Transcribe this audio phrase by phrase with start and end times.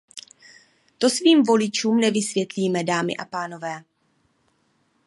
[0.99, 3.83] To svým voličům nevysvětlíte, dámy a pánové.